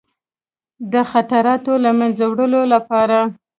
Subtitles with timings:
[0.91, 3.17] د خطراتو له منځه وړلو لپاره.